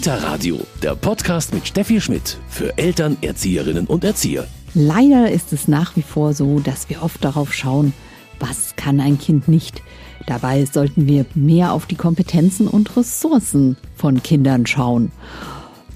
Kita 0.00 0.14
Radio, 0.14 0.58
der 0.82 0.94
Podcast 0.94 1.52
mit 1.52 1.68
Steffi 1.68 2.00
Schmidt 2.00 2.38
für 2.48 2.78
Eltern, 2.78 3.18
Erzieherinnen 3.20 3.86
und 3.86 4.02
Erzieher. 4.02 4.48
Leider 4.72 5.30
ist 5.30 5.52
es 5.52 5.68
nach 5.68 5.94
wie 5.94 6.00
vor 6.00 6.32
so, 6.32 6.58
dass 6.58 6.88
wir 6.88 7.02
oft 7.02 7.22
darauf 7.22 7.52
schauen, 7.52 7.92
was 8.38 8.76
kann 8.76 8.98
ein 8.98 9.18
Kind 9.18 9.46
nicht. 9.46 9.82
Dabei 10.26 10.64
sollten 10.64 11.06
wir 11.06 11.26
mehr 11.34 11.74
auf 11.74 11.84
die 11.84 11.96
Kompetenzen 11.96 12.66
und 12.66 12.96
Ressourcen 12.96 13.76
von 13.94 14.22
Kindern 14.22 14.64
schauen. 14.64 15.12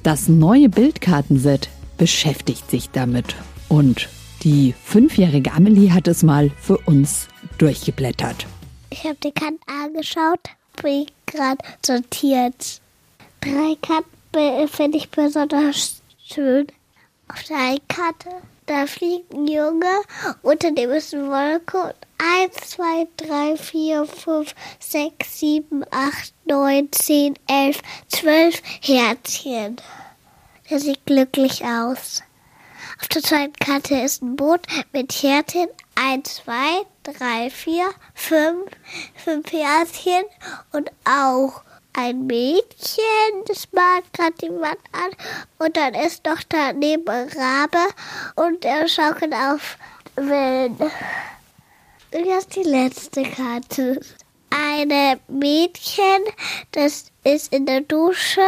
Das 0.02 0.28
neue 0.28 0.68
Bildkartenset 0.68 1.70
beschäftigt 1.96 2.70
sich 2.70 2.90
damit 2.90 3.36
und 3.70 4.10
die 4.42 4.74
fünfjährige 4.84 5.52
Amelie 5.52 5.94
hat 5.94 6.08
es 6.08 6.22
mal 6.22 6.50
für 6.60 6.76
uns 6.76 7.28
durchgeblättert. 7.56 8.46
Ich 8.90 9.04
habe 9.04 9.16
die 9.24 9.32
Karten 9.32 9.60
angeschaut, 9.66 10.50
bin 10.82 11.06
gerade 11.24 11.64
sortiert. 11.82 12.82
Drei 13.44 13.76
Karten 13.82 14.68
finde 14.68 14.96
ich 14.96 15.10
besonders 15.10 16.00
schön. 16.26 16.66
Auf 17.28 17.42
der 17.42 17.58
einen 17.58 17.88
Karte, 17.88 18.30
da 18.64 18.86
fliegt 18.86 19.34
ein 19.34 19.46
Junge, 19.46 20.00
unter 20.40 20.70
dem 20.70 20.90
ist 20.92 21.12
eine 21.12 21.28
Wolke 21.28 21.76
und 21.76 21.94
1, 22.16 22.70
2, 22.70 23.06
3, 23.18 23.56
4, 23.58 24.06
5, 24.06 24.54
6, 24.78 25.40
7, 25.40 25.84
8, 25.90 26.32
9, 26.46 26.88
10, 26.90 27.34
11, 27.46 27.82
12 28.08 28.62
Herzchen. 28.80 29.76
Der 30.70 30.80
sieht 30.80 31.04
glücklich 31.04 31.62
aus. 31.66 32.22
Auf 32.98 33.08
der 33.08 33.22
zweiten 33.22 33.56
Karte 33.56 33.96
ist 33.96 34.22
ein 34.22 34.36
Boot 34.36 34.62
mit 34.94 35.12
Herzchen. 35.12 35.68
1, 35.96 36.36
2, 36.36 36.54
3, 37.02 37.50
4, 37.50 37.90
5, 38.14 38.70
5 39.16 39.52
Herzchen 39.52 40.24
und 40.72 40.90
auch 41.04 41.62
ein 41.94 42.26
Mädchen, 42.26 43.44
das 43.46 43.68
malt 43.72 44.04
gerade 44.12 44.34
jemand 44.42 44.78
an. 44.92 45.10
Und 45.58 45.76
dann 45.76 45.94
ist 45.94 46.24
noch 46.26 46.42
daneben 46.48 47.08
ein 47.08 47.28
Rabe 47.28 47.78
und 48.34 48.64
er 48.64 48.86
schaukelt 48.88 49.32
auf 49.32 49.78
Wellen. 50.16 50.76
Und 50.76 52.26
jetzt 52.26 52.54
die 52.54 52.62
letzte 52.62 53.22
Karte. 53.22 54.00
Eine 54.50 55.18
Mädchen, 55.26 56.22
das 56.72 57.06
ist 57.24 57.52
in 57.52 57.66
der 57.66 57.80
Dusche 57.80 58.42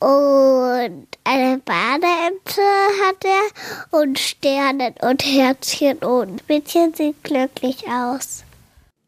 und 0.00 1.06
eine 1.24 1.58
Badeente 1.58 2.60
hat 3.06 3.24
er 3.24 4.00
und 4.00 4.18
Sterne 4.18 4.92
und 5.00 5.24
Herzchen 5.24 5.98
und 5.98 6.46
Mädchen 6.48 6.92
sieht 6.92 7.22
glücklich 7.22 7.86
aus. 7.88 8.44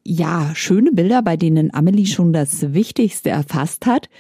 Ja, 0.07 0.51
schöne 0.55 0.93
Bilder, 0.93 1.23
bei 1.23 1.39
denen 1.39 1.73
Amelie 1.73 2.07
schon 2.07 2.35
das 2.35 2.75
Wichtigste 2.75 3.31
erfasst 3.31 3.87
hat. 3.87 4.11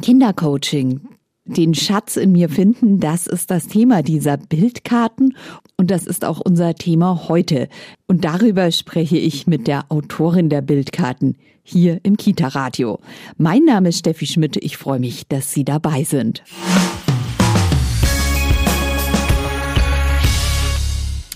Kindercoaching, 0.00 1.00
den 1.44 1.74
Schatz 1.74 2.16
in 2.16 2.32
mir 2.32 2.48
finden, 2.48 2.98
das 2.98 3.28
ist 3.28 3.52
das 3.52 3.68
Thema 3.68 4.02
dieser 4.02 4.36
Bildkarten 4.36 5.36
und 5.76 5.92
das 5.92 6.06
ist 6.06 6.24
auch 6.24 6.40
unser 6.40 6.74
Thema 6.74 7.28
heute. 7.28 7.68
Und 8.08 8.24
darüber 8.24 8.72
spreche 8.72 9.16
ich 9.16 9.46
mit 9.46 9.68
der 9.68 9.84
Autorin 9.90 10.48
der 10.48 10.60
Bildkarten 10.60 11.36
hier 11.62 12.00
im 12.02 12.16
Kita 12.16 12.48
Radio. 12.48 12.98
Mein 13.36 13.64
Name 13.64 13.90
ist 13.90 14.00
Steffi 14.00 14.26
Schmidt. 14.26 14.56
Ich 14.56 14.76
freue 14.76 14.98
mich, 14.98 15.28
dass 15.28 15.52
Sie 15.52 15.64
dabei 15.64 16.02
sind. 16.02 16.42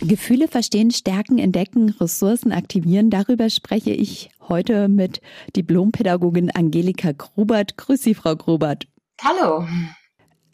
Gefühle 0.07 0.49
verstehen, 0.49 0.91
stärken, 0.91 1.39
entdecken, 1.39 1.91
Ressourcen 2.01 2.53
aktivieren. 2.53 3.11
Darüber 3.11 3.51
spreche 3.51 3.91
ich 3.91 4.31
heute 4.49 4.89
mit 4.89 5.21
Diplompädagogin 5.57 6.51
Angelika 6.51 7.13
Grubert. 7.13 7.77
Grüß 7.77 8.03
Sie, 8.03 8.15
Frau 8.15 8.37
Grubert. 8.37 8.87
Hallo. 9.23 9.67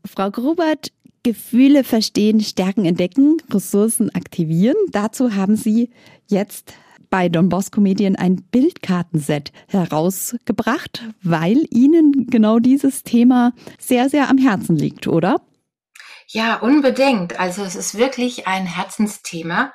Frau 0.04 0.30
Grubert, 0.30 0.92
Gefühle 1.22 1.84
verstehen, 1.84 2.40
stärken, 2.40 2.84
entdecken, 2.84 3.36
Ressourcen 3.50 4.14
aktivieren. 4.14 4.76
Dazu 4.90 5.34
haben 5.34 5.56
Sie 5.56 5.90
jetzt 6.28 6.74
bei 7.10 7.28
Don 7.28 7.48
Bosco 7.48 7.80
Medien 7.80 8.16
ein 8.16 8.36
Bildkartenset 8.36 9.52
herausgebracht, 9.68 11.04
weil 11.22 11.66
Ihnen 11.70 12.26
genau 12.28 12.58
dieses 12.58 13.02
Thema 13.02 13.52
sehr, 13.78 14.08
sehr 14.08 14.30
am 14.30 14.38
Herzen 14.38 14.76
liegt, 14.76 15.06
oder? 15.06 15.42
Ja, 16.32 16.56
unbedingt. 16.56 17.38
Also 17.38 17.62
es 17.62 17.76
ist 17.76 17.94
wirklich 17.94 18.46
ein 18.46 18.64
Herzensthema. 18.64 19.72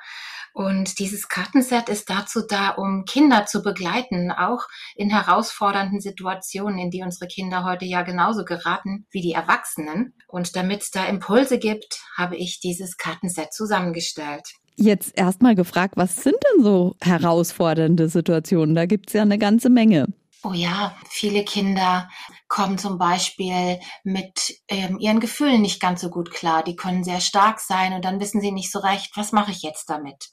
Und 0.52 0.98
dieses 0.98 1.28
Kartenset 1.28 1.88
ist 1.88 2.10
dazu 2.10 2.40
da, 2.48 2.70
um 2.70 3.04
Kinder 3.04 3.46
zu 3.46 3.62
begleiten, 3.62 4.32
auch 4.32 4.64
in 4.96 5.08
herausfordernden 5.08 6.00
Situationen, 6.00 6.80
in 6.80 6.90
die 6.90 7.02
unsere 7.02 7.28
Kinder 7.28 7.62
heute 7.62 7.84
ja 7.84 8.02
genauso 8.02 8.44
geraten 8.44 9.06
wie 9.12 9.20
die 9.20 9.34
Erwachsenen. 9.34 10.14
Und 10.26 10.56
damit 10.56 10.82
es 10.82 10.90
da 10.90 11.04
Impulse 11.04 11.60
gibt, 11.60 12.00
habe 12.16 12.36
ich 12.36 12.58
dieses 12.58 12.96
Kartenset 12.96 13.52
zusammengestellt. 13.52 14.48
Jetzt 14.74 15.16
erstmal 15.16 15.54
gefragt, 15.54 15.96
was 15.96 16.16
sind 16.16 16.36
denn 16.52 16.64
so 16.64 16.96
herausfordernde 17.00 18.08
Situationen? 18.08 18.74
Da 18.74 18.86
gibt 18.86 19.10
es 19.10 19.12
ja 19.12 19.22
eine 19.22 19.38
ganze 19.38 19.70
Menge. 19.70 20.08
Oh 20.48 20.54
ja, 20.54 20.96
viele 21.10 21.44
Kinder 21.44 22.08
kommen 22.48 22.78
zum 22.78 22.96
Beispiel 22.96 23.80
mit 24.02 24.54
ähm, 24.68 24.98
ihren 24.98 25.20
Gefühlen 25.20 25.60
nicht 25.60 25.78
ganz 25.78 26.00
so 26.00 26.08
gut 26.08 26.30
klar. 26.30 26.62
Die 26.62 26.76
können 26.76 27.04
sehr 27.04 27.20
stark 27.20 27.60
sein 27.60 27.92
und 27.92 28.04
dann 28.04 28.18
wissen 28.18 28.40
sie 28.40 28.52
nicht 28.52 28.72
so 28.72 28.78
recht, 28.78 29.10
was 29.16 29.32
mache 29.32 29.50
ich 29.50 29.62
jetzt 29.62 29.90
damit? 29.90 30.30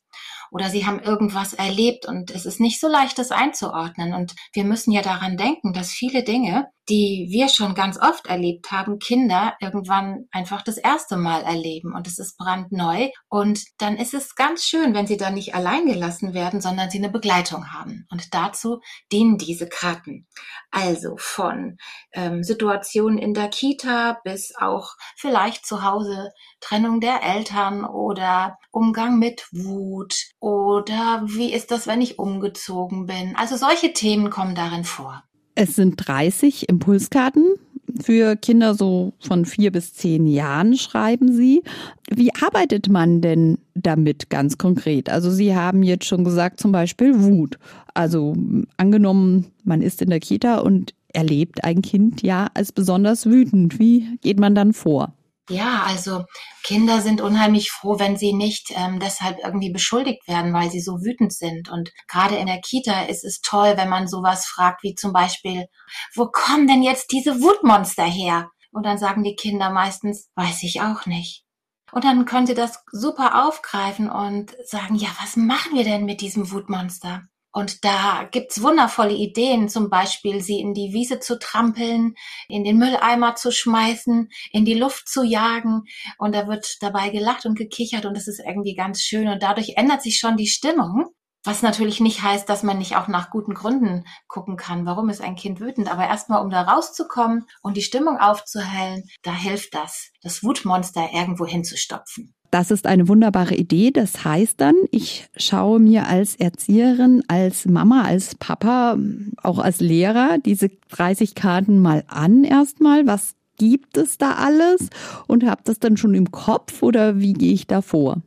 oder 0.52 0.70
sie 0.70 0.86
haben 0.86 1.00
irgendwas 1.00 1.54
erlebt 1.54 2.06
und 2.06 2.32
es 2.32 2.46
ist 2.46 2.60
nicht 2.60 2.80
so 2.80 2.88
leicht, 2.88 3.18
das 3.18 3.32
einzuordnen. 3.32 4.14
Und 4.14 4.36
wir 4.54 4.64
müssen 4.64 4.92
ja 4.92 5.02
daran 5.02 5.38
denken, 5.38 5.74
dass 5.74 5.92
viele 5.92 6.24
Dinge, 6.24 6.70
die 6.90 7.28
wir 7.30 7.50
schon 7.50 7.74
ganz 7.74 8.00
oft 8.00 8.28
erlebt 8.28 8.72
haben, 8.72 9.00
Kinder 9.00 9.56
irgendwann 9.60 10.28
einfach 10.32 10.62
das 10.62 10.78
erste 10.78 11.18
Mal 11.18 11.42
erleben 11.44 11.94
und 11.94 12.08
es 12.08 12.20
ist 12.20 12.38
brandneu. 12.38 13.10
Und 13.28 13.64
dann 13.78 13.98
ist 13.98 14.14
es 14.14 14.36
ganz 14.36 14.64
schön, 14.66 14.94
wenn 14.94 15.08
sie 15.08 15.18
da 15.18 15.32
nicht 15.32 15.56
allein 15.56 15.86
gelassen 15.86 16.34
werden, 16.34 16.62
sondern 16.62 16.90
sie 16.90 17.00
eine 17.00 17.10
Begleitung 17.10 17.74
haben. 17.74 18.06
Und 18.12 18.34
dazu 18.34 18.82
dienen 19.12 19.38
diese 19.38 19.68
Karten. 19.68 20.28
Also 20.72 21.16
von 21.18 21.78
ähm, 22.14 22.44
Situationen 22.44 23.18
in 23.18 23.34
der 23.34 23.50
Kita 23.50 24.20
bis 24.24 24.54
auch 24.56 24.96
vielleicht 25.18 25.66
zu 25.66 25.84
Hause 25.84 26.32
Trennung 26.60 27.00
der 27.00 27.24
Eltern 27.24 27.86
oder 27.86 28.58
Umgang 28.72 29.18
mit 29.18 29.48
Wut 29.52 30.16
oder 30.40 31.24
wie 31.26 31.54
ist 31.54 31.72
das, 31.72 31.88
wenn 31.88 32.02
ich 32.02 32.20
umgezogen 32.20 33.06
bin. 33.06 33.36
Also 33.36 33.58
solche 33.58 33.94
Themen 33.94 34.30
kommen 34.30 34.56
darin 34.56 34.84
vor. 34.84 35.24
Es 35.56 35.76
sind 35.76 35.96
30 36.06 36.68
Impulskarten 36.70 37.56
für 38.02 38.36
Kinder 38.36 38.76
so 38.76 39.14
von 39.20 39.46
vier 39.46 39.72
bis 39.72 39.94
zehn 39.94 40.28
Jahren, 40.28 40.76
schreiben 40.76 41.34
Sie. 41.34 41.64
Wie 42.12 42.32
arbeitet 42.34 42.90
man 42.90 43.22
denn 43.22 43.58
damit 43.74 44.30
ganz 44.30 44.58
konkret? 44.58 45.10
Also 45.10 45.32
Sie 45.32 45.56
haben 45.56 45.82
jetzt 45.82 46.06
schon 46.06 46.26
gesagt, 46.26 46.60
zum 46.60 46.74
Beispiel 46.74 47.24
Wut. 47.24 47.58
Also 47.94 48.36
angenommen, 48.76 49.48
man 49.64 49.82
ist 49.82 50.02
in 50.02 50.10
der 50.10 50.20
Kita 50.20 50.58
und 50.58 50.94
erlebt 51.14 51.64
ein 51.64 51.82
Kind 51.82 52.22
ja 52.22 52.50
als 52.54 52.74
besonders 52.74 53.26
wütend. 53.26 53.80
Wie 53.80 54.18
geht 54.22 54.40
man 54.40 54.56
dann 54.56 54.74
vor? 54.74 55.14
Ja, 55.50 55.84
also 55.84 56.26
Kinder 56.64 57.02
sind 57.02 57.22
unheimlich 57.22 57.70
froh, 57.70 58.00
wenn 58.00 58.18
sie 58.18 58.34
nicht 58.34 58.72
ähm, 58.76 59.00
deshalb 59.00 59.38
irgendwie 59.44 59.72
beschuldigt 59.72 60.28
werden, 60.28 60.54
weil 60.54 60.72
sie 60.72 60.82
so 60.82 61.04
wütend 61.04 61.34
sind. 61.34 61.70
Und 61.70 61.92
gerade 62.08 62.36
in 62.36 62.48
der 62.48 62.62
Kita 62.62 63.04
ist 63.04 63.24
es 63.24 63.42
toll, 63.42 63.74
wenn 63.78 63.90
man 63.90 64.08
sowas 64.08 64.48
fragt, 64.48 64.82
wie 64.82 64.96
zum 64.96 65.14
Beispiel, 65.14 65.68
wo 66.16 66.28
kommen 66.32 66.66
denn 66.66 66.82
jetzt 66.82 67.12
diese 67.12 67.42
Wutmonster 67.42 68.06
her? 68.06 68.50
Und 68.72 68.86
dann 68.86 68.98
sagen 68.98 69.24
die 69.24 69.36
Kinder 69.36 69.70
meistens, 69.70 70.30
weiß 70.36 70.64
ich 70.64 70.82
auch 70.82 71.06
nicht. 71.06 71.44
Und 71.92 72.04
dann 72.04 72.26
können 72.26 72.48
sie 72.48 72.56
das 72.56 72.84
super 72.92 73.48
aufgreifen 73.48 74.10
und 74.10 74.56
sagen, 74.66 74.96
ja, 74.96 75.10
was 75.22 75.38
machen 75.38 75.76
wir 75.76 75.84
denn 75.84 76.06
mit 76.06 76.22
diesem 76.22 76.52
Wutmonster? 76.52 77.22
Und 77.56 77.86
da 77.86 78.28
gibt's 78.32 78.62
wundervolle 78.62 79.14
Ideen, 79.14 79.70
zum 79.70 79.90
Beispiel 79.90 80.42
sie 80.42 80.60
in 80.60 80.74
die 80.74 80.92
Wiese 80.92 81.22
zu 81.22 81.40
trampeln, 81.40 82.16
in 82.50 82.66
den 82.66 82.78
Mülleimer 82.78 83.36
zu 83.36 83.50
schmeißen, 83.50 84.28
in 84.52 84.66
die 84.66 84.74
Luft 84.74 85.08
zu 85.08 85.24
jagen. 85.24 85.84
Und 86.18 86.36
da 86.36 86.48
wird 86.50 86.76
dabei 86.82 87.12
gelacht 87.12 87.46
und 87.46 87.58
gekichert 87.58 88.06
und 88.06 88.18
das 88.18 88.28
ist 88.28 88.42
irgendwie 88.46 88.76
ganz 88.76 89.00
schön. 89.00 89.30
Und 89.30 89.42
dadurch 89.42 89.76
ändert 89.78 90.02
sich 90.02 90.20
schon 90.20 90.36
die 90.36 90.48
Stimmung. 90.48 91.06
Was 91.46 91.62
natürlich 91.62 92.02
nicht 92.02 92.22
heißt, 92.24 92.50
dass 92.50 92.62
man 92.62 92.78
nicht 92.78 92.98
auch 92.98 93.08
nach 93.08 93.30
guten 93.30 93.54
Gründen 93.54 94.04
gucken 94.28 94.58
kann, 94.58 94.86
warum 94.86 95.08
ist 95.08 95.22
ein 95.22 95.38
Kind 95.38 95.62
wütend. 95.62 95.90
Aber 95.90 96.06
erstmal, 96.06 96.44
um 96.44 96.50
da 96.50 96.64
rauszukommen 96.64 97.46
und 97.62 97.78
die 97.78 97.84
Stimmung 97.84 98.18
aufzuhellen, 98.18 99.04
da 99.22 99.34
hilft 99.34 99.76
das, 99.76 100.10
das 100.22 100.44
Wutmonster 100.44 101.08
irgendwo 101.14 101.46
hinzustopfen. 101.46 102.36
Das 102.56 102.72
ist 102.72 102.88
eine 102.88 103.10
wunderbare 103.10 103.54
Idee. 103.54 103.92
Das 103.92 104.24
heißt 104.24 104.62
dann, 104.62 104.76
ich 104.90 105.28
schaue 105.36 105.78
mir 105.78 106.08
als 106.08 106.38
Erzieherin, 106.38 107.22
als 107.28 107.66
Mama, 107.66 108.04
als 108.04 108.36
Papa, 108.36 108.98
auch 109.44 109.60
als 109.60 109.82
Lehrer 109.82 110.38
diese 110.38 110.70
30 110.92 111.36
Karten 111.36 111.82
mal 111.82 112.06
an 112.08 112.46
erstmal. 112.46 113.06
Was 113.08 113.36
gibt 113.58 113.98
es 113.98 114.18
da 114.18 114.36
alles? 114.36 114.88
Und 115.28 115.44
habe 115.44 115.64
das 115.66 115.80
dann 115.80 115.98
schon 115.98 116.14
im 116.14 116.32
Kopf 116.32 116.82
oder 116.82 117.20
wie 117.20 117.34
gehe 117.34 117.52
ich 117.52 117.68
da 117.68 117.82
vor? 117.82 118.22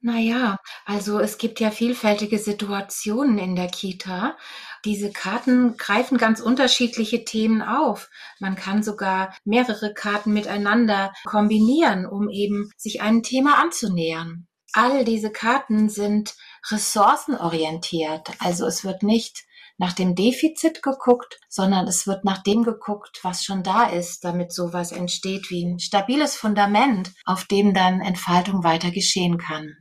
Naja, 0.00 0.58
also 0.84 1.18
es 1.18 1.36
gibt 1.36 1.58
ja 1.58 1.72
vielfältige 1.72 2.38
Situationen 2.38 3.38
in 3.38 3.56
der 3.56 3.66
Kita 3.66 4.36
Diese 4.84 5.10
Karten 5.10 5.76
greifen 5.76 6.18
ganz 6.18 6.40
unterschiedliche 6.40 7.24
Themen 7.24 7.62
auf. 7.62 8.08
Man 8.38 8.56
kann 8.56 8.82
sogar 8.82 9.34
mehrere 9.44 9.94
Karten 9.94 10.32
miteinander 10.32 11.12
kombinieren, 11.24 12.06
um 12.06 12.28
eben 12.28 12.70
sich 12.76 13.00
einem 13.00 13.22
Thema 13.22 13.60
anzunähern. 13.60 14.46
All 14.72 15.04
diese 15.04 15.30
Karten 15.30 15.88
sind 15.88 16.34
ressourcenorientiert. 16.70 18.28
Also 18.40 18.66
es 18.66 18.84
wird 18.84 19.02
nicht 19.02 19.46
nach 19.78 19.92
dem 19.92 20.14
Defizit 20.14 20.82
geguckt, 20.82 21.38
sondern 21.48 21.86
es 21.86 22.06
wird 22.06 22.24
nach 22.24 22.42
dem 22.42 22.62
geguckt, 22.62 23.20
was 23.22 23.44
schon 23.44 23.62
da 23.62 23.84
ist, 23.84 24.24
damit 24.24 24.52
sowas 24.52 24.92
entsteht 24.92 25.50
wie 25.50 25.64
ein 25.64 25.78
stabiles 25.78 26.34
Fundament, 26.34 27.12
auf 27.24 27.44
dem 27.44 27.74
dann 27.74 28.00
Entfaltung 28.00 28.64
weiter 28.64 28.90
geschehen 28.90 29.38
kann. 29.38 29.76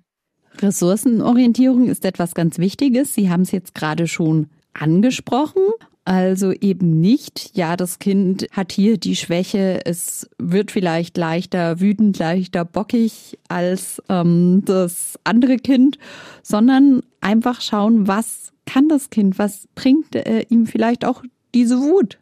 Ressourcenorientierung 0.62 1.88
ist 1.88 2.06
etwas 2.06 2.34
ganz 2.34 2.58
Wichtiges. 2.60 3.14
Sie 3.14 3.30
haben 3.30 3.42
es 3.42 3.52
jetzt 3.52 3.76
gerade 3.76 4.08
schon 4.08 4.50
angesprochen. 4.76 5.62
Also 6.08 6.52
eben 6.52 7.00
nicht, 7.00 7.58
ja, 7.58 7.76
das 7.76 7.98
Kind 7.98 8.48
hat 8.52 8.72
hier 8.72 9.00
die 9.00 9.16
Schwäche, 9.16 9.82
es 9.86 10.30
wird 10.38 10.70
vielleicht 10.70 11.18
leichter 11.18 11.80
wütend, 11.80 12.20
leichter 12.20 12.64
bockig 12.64 13.40
als 13.48 14.04
ähm, 14.08 14.62
das 14.66 15.18
andere 15.24 15.58
Kind, 15.58 15.98
sondern 16.44 17.02
einfach 17.22 17.60
schauen, 17.62 18.08
was 18.08 18.54
kann 18.68 18.88
das 18.88 19.10
Kind, 19.10 19.40
was 19.40 19.68
bringt 19.74 20.16
äh, 20.16 20.46
ihm 20.50 20.68
vielleicht 20.68 21.06
auch 21.06 21.24
diese 21.56 21.80
Wut. 21.80 22.20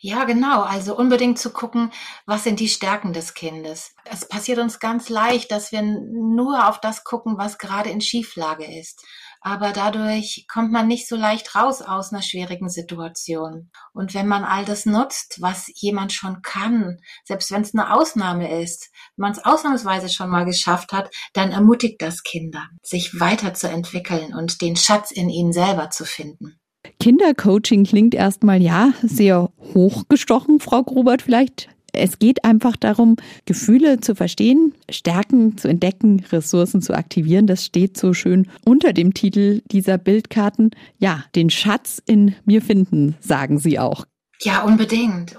Ja, 0.00 0.24
genau. 0.24 0.62
Also 0.62 0.96
unbedingt 0.96 1.38
zu 1.38 1.50
gucken, 1.50 1.92
was 2.26 2.42
sind 2.42 2.58
die 2.58 2.68
Stärken 2.68 3.12
des 3.12 3.34
Kindes. 3.34 3.94
Es 4.06 4.26
passiert 4.26 4.58
uns 4.58 4.80
ganz 4.80 5.08
leicht, 5.08 5.52
dass 5.52 5.70
wir 5.70 5.82
nur 5.82 6.68
auf 6.68 6.80
das 6.80 7.04
gucken, 7.04 7.36
was 7.36 7.58
gerade 7.58 7.90
in 7.90 8.00
Schieflage 8.00 8.64
ist 8.64 9.04
aber 9.40 9.72
dadurch 9.72 10.46
kommt 10.52 10.70
man 10.72 10.86
nicht 10.86 11.08
so 11.08 11.16
leicht 11.16 11.54
raus 11.54 11.82
aus 11.82 12.12
einer 12.12 12.22
schwierigen 12.22 12.68
Situation. 12.68 13.70
Und 13.92 14.14
wenn 14.14 14.28
man 14.28 14.44
all 14.44 14.64
das 14.64 14.86
nutzt, 14.86 15.38
was 15.40 15.70
jemand 15.74 16.12
schon 16.12 16.42
kann, 16.42 16.98
selbst 17.24 17.50
wenn 17.50 17.62
es 17.62 17.74
eine 17.74 17.94
Ausnahme 17.94 18.62
ist, 18.62 18.90
wenn 19.16 19.22
man 19.22 19.32
es 19.32 19.44
ausnahmsweise 19.44 20.08
schon 20.08 20.30
mal 20.30 20.44
geschafft 20.44 20.92
hat, 20.92 21.10
dann 21.32 21.50
ermutigt 21.50 22.02
das 22.02 22.22
Kinder, 22.22 22.66
sich 22.82 23.18
weiterzuentwickeln 23.18 24.34
und 24.34 24.60
den 24.60 24.76
Schatz 24.76 25.10
in 25.10 25.28
ihnen 25.28 25.52
selber 25.52 25.90
zu 25.90 26.04
finden. 26.04 26.60
Kindercoaching 26.98 27.84
klingt 27.84 28.14
erstmal 28.14 28.60
ja 28.60 28.92
sehr 29.02 29.52
hochgestochen, 29.74 30.60
Frau 30.60 30.82
Grobert. 30.82 31.22
Vielleicht 31.22 31.68
es 31.92 32.18
geht 32.18 32.44
einfach 32.44 32.76
darum, 32.76 33.16
Gefühle 33.44 34.00
zu 34.00 34.14
verstehen, 34.14 34.74
Stärken 34.90 35.56
zu 35.58 35.68
entdecken, 35.68 36.24
Ressourcen 36.30 36.82
zu 36.82 36.94
aktivieren. 36.94 37.46
Das 37.46 37.64
steht 37.64 37.96
so 37.96 38.12
schön 38.14 38.48
unter 38.64 38.92
dem 38.92 39.14
Titel 39.14 39.62
dieser 39.70 39.98
Bildkarten. 39.98 40.70
Ja, 40.98 41.24
den 41.34 41.50
Schatz 41.50 42.02
in 42.06 42.34
mir 42.44 42.62
finden, 42.62 43.16
sagen 43.20 43.58
Sie 43.58 43.78
auch. 43.78 44.04
Ja, 44.42 44.62
unbedingt. 44.62 45.36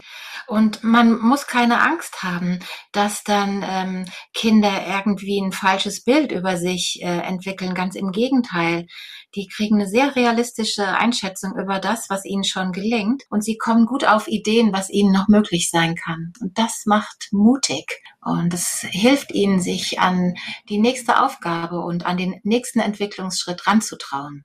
Und 0.51 0.83
man 0.83 1.17
muss 1.17 1.47
keine 1.47 1.79
Angst 1.79 2.23
haben, 2.23 2.59
dass 2.91 3.23
dann 3.23 3.63
ähm, 3.65 4.05
Kinder 4.33 4.85
irgendwie 4.85 5.39
ein 5.39 5.53
falsches 5.53 6.03
Bild 6.03 6.33
über 6.33 6.57
sich 6.57 6.99
äh, 7.01 7.19
entwickeln. 7.19 7.73
Ganz 7.73 7.95
im 7.95 8.11
Gegenteil. 8.11 8.85
Die 9.33 9.47
kriegen 9.47 9.75
eine 9.75 9.87
sehr 9.87 10.13
realistische 10.17 10.85
Einschätzung 10.85 11.53
über 11.57 11.79
das, 11.79 12.09
was 12.09 12.25
ihnen 12.25 12.43
schon 12.43 12.73
gelingt. 12.73 13.23
Und 13.29 13.45
sie 13.45 13.57
kommen 13.57 13.85
gut 13.85 14.03
auf 14.03 14.27
Ideen, 14.27 14.73
was 14.73 14.89
ihnen 14.89 15.13
noch 15.13 15.29
möglich 15.29 15.69
sein 15.69 15.95
kann. 15.95 16.33
Und 16.41 16.57
das 16.57 16.83
macht 16.85 17.29
mutig. 17.31 18.01
Und 18.21 18.53
es 18.53 18.81
hilft 18.81 19.31
ihnen, 19.31 19.61
sich 19.61 20.01
an 20.01 20.33
die 20.67 20.79
nächste 20.79 21.23
Aufgabe 21.23 21.79
und 21.79 22.05
an 22.05 22.17
den 22.17 22.41
nächsten 22.43 22.81
Entwicklungsschritt 22.81 23.67
ranzutrauen. 23.67 24.43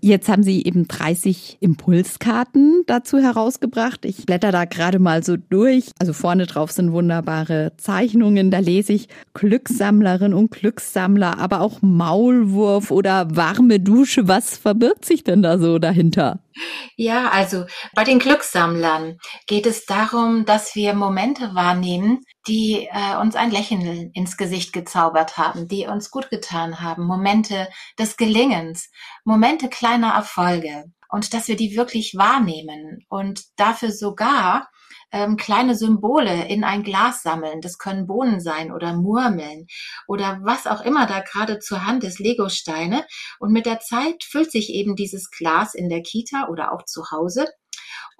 Jetzt 0.00 0.28
haben 0.28 0.42
Sie 0.42 0.64
eben 0.64 0.88
30 0.88 1.58
Impulskarten 1.60 2.82
dazu 2.86 3.18
herausgebracht. 3.18 4.04
Ich 4.04 4.26
blätter 4.26 4.52
da 4.52 4.64
gerade 4.64 4.98
mal 4.98 5.22
so 5.22 5.36
durch. 5.36 5.90
Also 5.98 6.12
vorne 6.12 6.46
drauf 6.46 6.70
sind 6.70 6.92
wunderbare 6.92 7.72
Zeichnungen. 7.76 8.50
Da 8.50 8.58
lese 8.58 8.92
ich 8.92 9.08
Glückssammlerin 9.34 10.34
und 10.34 10.50
Glückssammler, 10.50 11.38
aber 11.38 11.60
auch 11.60 11.82
Maulwurf 11.82 12.90
oder 12.90 13.36
warme 13.36 13.80
Dusche. 13.80 14.28
Was 14.28 14.56
verbirgt 14.56 15.04
sich 15.04 15.24
denn 15.24 15.42
da 15.42 15.58
so 15.58 15.78
dahinter? 15.78 16.40
Ja, 16.96 17.30
also 17.30 17.64
bei 17.94 18.04
den 18.04 18.18
Glückssammlern 18.18 19.18
geht 19.46 19.66
es 19.66 19.86
darum, 19.86 20.44
dass 20.44 20.74
wir 20.74 20.94
Momente 20.94 21.54
wahrnehmen, 21.54 22.20
die 22.46 22.88
äh, 22.90 23.16
uns 23.20 23.36
ein 23.36 23.50
Lächeln 23.50 24.10
ins 24.12 24.36
Gesicht 24.36 24.72
gezaubert 24.72 25.36
haben, 25.36 25.68
die 25.68 25.86
uns 25.86 26.10
gut 26.10 26.30
getan 26.30 26.80
haben, 26.80 27.04
Momente 27.04 27.68
des 27.98 28.16
Gelingens, 28.16 28.90
Momente 29.24 29.68
kleiner 29.68 30.14
Erfolge 30.14 30.84
und 31.10 31.34
dass 31.34 31.48
wir 31.48 31.56
die 31.56 31.76
wirklich 31.76 32.14
wahrnehmen 32.16 33.04
und 33.08 33.42
dafür 33.58 33.90
sogar 33.92 34.68
ähm, 35.12 35.36
kleine 35.36 35.74
Symbole 35.74 36.46
in 36.48 36.64
ein 36.64 36.82
Glas 36.82 37.22
sammeln. 37.22 37.60
Das 37.60 37.78
können 37.78 38.06
Bohnen 38.06 38.40
sein 38.40 38.72
oder 38.72 38.94
Murmeln 38.94 39.66
oder 40.06 40.38
was 40.42 40.66
auch 40.66 40.82
immer 40.82 41.06
da 41.06 41.20
gerade 41.20 41.58
zur 41.58 41.84
Hand 41.84 42.04
ist, 42.04 42.20
Legosteine. 42.20 43.04
Und 43.38 43.52
mit 43.52 43.66
der 43.66 43.80
Zeit 43.80 44.24
füllt 44.24 44.52
sich 44.52 44.70
eben 44.70 44.96
dieses 44.96 45.30
Glas 45.30 45.74
in 45.74 45.88
der 45.88 46.02
Kita 46.02 46.48
oder 46.48 46.72
auch 46.72 46.84
zu 46.84 47.10
Hause 47.10 47.48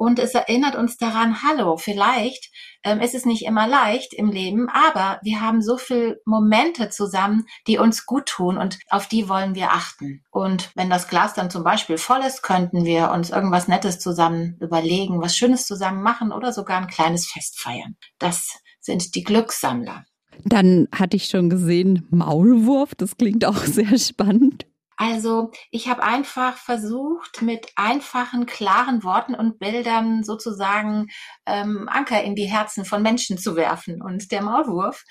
und 0.00 0.18
es 0.18 0.32
erinnert 0.32 0.76
uns 0.76 0.96
daran, 0.96 1.42
hallo, 1.42 1.76
vielleicht 1.76 2.50
ähm, 2.84 3.00
ist 3.00 3.14
es 3.14 3.26
nicht 3.26 3.44
immer 3.44 3.68
leicht 3.68 4.14
im 4.14 4.30
Leben, 4.30 4.70
aber 4.70 5.20
wir 5.22 5.42
haben 5.42 5.60
so 5.60 5.76
viele 5.76 6.22
Momente 6.24 6.88
zusammen, 6.88 7.44
die 7.66 7.76
uns 7.76 8.06
gut 8.06 8.24
tun 8.24 8.56
und 8.56 8.78
auf 8.88 9.08
die 9.08 9.28
wollen 9.28 9.54
wir 9.54 9.72
achten. 9.72 10.24
Und 10.30 10.70
wenn 10.74 10.88
das 10.88 11.08
Glas 11.08 11.34
dann 11.34 11.50
zum 11.50 11.64
Beispiel 11.64 11.98
voll 11.98 12.20
ist, 12.26 12.40
könnten 12.42 12.86
wir 12.86 13.10
uns 13.10 13.28
irgendwas 13.28 13.68
Nettes 13.68 13.98
zusammen 13.98 14.56
überlegen, 14.62 15.20
was 15.20 15.36
Schönes 15.36 15.66
zusammen 15.66 16.02
machen 16.02 16.32
oder 16.32 16.54
sogar 16.54 16.78
ein 16.78 16.86
kleines 16.86 17.26
Fest 17.26 17.60
feiern. 17.60 17.98
Das 18.18 18.58
sind 18.80 19.14
die 19.14 19.22
Glückssammler. 19.22 20.06
Dann 20.46 20.88
hatte 20.92 21.18
ich 21.18 21.26
schon 21.26 21.50
gesehen, 21.50 22.06
Maulwurf, 22.08 22.94
das 22.94 23.18
klingt 23.18 23.44
auch 23.44 23.58
sehr 23.64 23.98
spannend. 23.98 24.64
Also 25.00 25.50
ich 25.70 25.88
habe 25.88 26.02
einfach 26.02 26.58
versucht, 26.58 27.40
mit 27.40 27.72
einfachen, 27.74 28.44
klaren 28.44 29.02
Worten 29.02 29.34
und 29.34 29.58
Bildern 29.58 30.24
sozusagen 30.24 31.06
ähm, 31.46 31.88
Anker 31.90 32.22
in 32.22 32.34
die 32.34 32.44
Herzen 32.44 32.84
von 32.84 33.00
Menschen 33.02 33.38
zu 33.38 33.56
werfen. 33.56 34.02
Und 34.02 34.30
der 34.30 34.42
Maulwurf, 34.42 35.04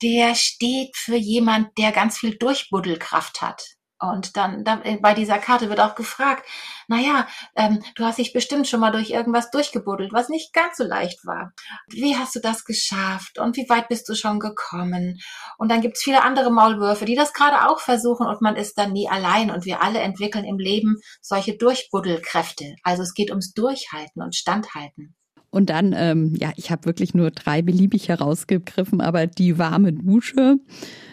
der 0.00 0.36
steht 0.36 0.96
für 0.96 1.16
jemand, 1.16 1.76
der 1.76 1.90
ganz 1.90 2.18
viel 2.18 2.38
Durchbuddelkraft 2.38 3.42
hat. 3.42 3.75
Und 3.98 4.36
dann, 4.36 4.62
dann 4.64 4.82
äh, 4.82 4.98
bei 5.00 5.14
dieser 5.14 5.38
Karte 5.38 5.70
wird 5.70 5.80
auch 5.80 5.94
gefragt, 5.94 6.46
naja, 6.86 7.26
ähm, 7.54 7.82
du 7.94 8.04
hast 8.04 8.18
dich 8.18 8.32
bestimmt 8.32 8.68
schon 8.68 8.80
mal 8.80 8.92
durch 8.92 9.10
irgendwas 9.10 9.50
durchgebuddelt, 9.50 10.12
was 10.12 10.28
nicht 10.28 10.52
ganz 10.52 10.76
so 10.76 10.84
leicht 10.84 11.24
war. 11.24 11.52
Wie 11.88 12.16
hast 12.16 12.34
du 12.36 12.40
das 12.40 12.64
geschafft 12.64 13.38
und 13.38 13.56
wie 13.56 13.68
weit 13.68 13.88
bist 13.88 14.08
du 14.08 14.14
schon 14.14 14.38
gekommen? 14.38 15.18
Und 15.56 15.70
dann 15.70 15.80
gibt's 15.80 16.02
viele 16.02 16.22
andere 16.22 16.50
Maulwürfe, 16.50 17.06
die 17.06 17.14
das 17.14 17.32
gerade 17.32 17.68
auch 17.70 17.80
versuchen 17.80 18.26
und 18.26 18.42
man 18.42 18.56
ist 18.56 18.76
dann 18.76 18.92
nie 18.92 19.08
allein 19.08 19.50
und 19.50 19.64
wir 19.64 19.82
alle 19.82 20.00
entwickeln 20.00 20.44
im 20.44 20.58
Leben 20.58 20.96
solche 21.22 21.56
Durchbuddelkräfte. 21.56 22.76
Also 22.82 23.02
es 23.02 23.14
geht 23.14 23.30
ums 23.30 23.54
Durchhalten 23.54 24.22
und 24.22 24.34
Standhalten. 24.34 25.16
Und 25.56 25.70
dann, 25.70 25.94
ähm, 25.96 26.34
ja, 26.38 26.52
ich 26.56 26.70
habe 26.70 26.84
wirklich 26.84 27.14
nur 27.14 27.30
drei 27.30 27.62
beliebig 27.62 28.10
herausgegriffen, 28.10 29.00
aber 29.00 29.26
die 29.26 29.56
warme 29.56 29.94
Dusche 29.94 30.58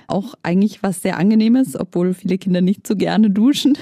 auch 0.08 0.34
eigentlich 0.44 0.84
was 0.84 1.02
sehr 1.02 1.18
angenehmes, 1.18 1.80
obwohl 1.80 2.14
viele 2.14 2.38
Kinder 2.38 2.60
nicht 2.60 2.86
so 2.86 2.98
gerne 2.98 3.30
duschen. 3.30 3.78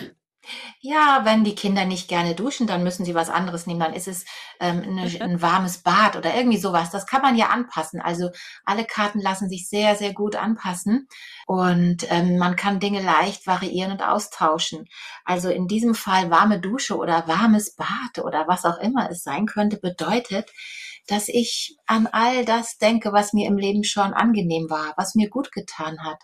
Ja, 0.79 1.21
wenn 1.23 1.43
die 1.43 1.53
Kinder 1.53 1.85
nicht 1.85 2.07
gerne 2.07 2.33
duschen, 2.33 2.65
dann 2.65 2.83
müssen 2.83 3.05
sie 3.05 3.13
was 3.13 3.29
anderes 3.29 3.67
nehmen. 3.67 3.79
Dann 3.79 3.93
ist 3.93 4.07
es 4.07 4.25
ähm, 4.59 4.81
eine, 4.81 5.03
ein 5.21 5.41
warmes 5.41 5.79
Bad 5.79 6.15
oder 6.15 6.35
irgendwie 6.35 6.57
sowas. 6.57 6.89
Das 6.89 7.05
kann 7.05 7.21
man 7.21 7.35
ja 7.35 7.47
anpassen. 7.49 8.01
Also 8.01 8.31
alle 8.65 8.85
Karten 8.85 9.19
lassen 9.19 9.49
sich 9.49 9.69
sehr, 9.69 9.95
sehr 9.95 10.13
gut 10.13 10.35
anpassen 10.35 11.07
und 11.45 12.05
ähm, 12.09 12.37
man 12.37 12.55
kann 12.55 12.79
Dinge 12.79 13.01
leicht 13.01 13.45
variieren 13.45 13.91
und 13.91 14.01
austauschen. 14.01 14.85
Also 15.25 15.49
in 15.49 15.67
diesem 15.67 15.93
Fall 15.93 16.31
warme 16.31 16.59
Dusche 16.59 16.97
oder 16.97 17.27
warmes 17.27 17.75
Bad 17.75 18.23
oder 18.23 18.47
was 18.47 18.65
auch 18.65 18.79
immer 18.79 19.09
es 19.11 19.23
sein 19.23 19.45
könnte, 19.45 19.77
bedeutet, 19.77 20.49
dass 21.07 21.27
ich 21.27 21.77
an 21.85 22.07
all 22.07 22.45
das 22.45 22.77
denke, 22.77 23.11
was 23.13 23.33
mir 23.33 23.47
im 23.47 23.57
Leben 23.57 23.83
schon 23.83 24.13
angenehm 24.13 24.69
war, 24.69 24.93
was 24.97 25.15
mir 25.15 25.29
gut 25.29 25.51
getan 25.51 26.03
hat. 26.03 26.19